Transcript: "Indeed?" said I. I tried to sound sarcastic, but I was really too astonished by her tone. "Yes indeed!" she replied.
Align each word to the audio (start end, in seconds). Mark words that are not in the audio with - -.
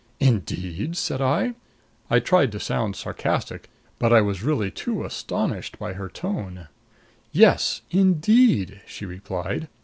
"Indeed?" 0.19 0.97
said 0.97 1.21
I. 1.21 1.53
I 2.09 2.19
tried 2.19 2.51
to 2.53 2.59
sound 2.59 2.95
sarcastic, 2.95 3.69
but 3.99 4.11
I 4.11 4.19
was 4.19 4.41
really 4.41 4.71
too 4.71 5.05
astonished 5.05 5.77
by 5.77 5.93
her 5.93 6.09
tone. 6.09 6.69
"Yes 7.31 7.81
indeed!" 7.91 8.81
she 8.87 9.05
replied. 9.05 9.67